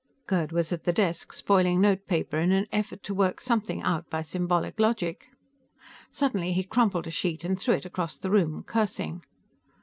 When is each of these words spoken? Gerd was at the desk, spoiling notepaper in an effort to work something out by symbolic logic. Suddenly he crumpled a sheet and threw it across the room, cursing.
Gerd 0.25 0.51
was 0.51 0.71
at 0.73 0.83
the 0.83 0.91
desk, 0.91 1.31
spoiling 1.31 1.79
notepaper 1.79 2.39
in 2.39 2.51
an 2.51 2.65
effort 2.71 3.03
to 3.03 3.13
work 3.13 3.39
something 3.39 3.83
out 3.83 4.09
by 4.09 4.23
symbolic 4.23 4.79
logic. 4.79 5.27
Suddenly 6.09 6.53
he 6.53 6.63
crumpled 6.63 7.05
a 7.05 7.11
sheet 7.11 7.43
and 7.43 7.59
threw 7.59 7.75
it 7.75 7.85
across 7.85 8.17
the 8.17 8.31
room, 8.31 8.63
cursing. 8.63 9.21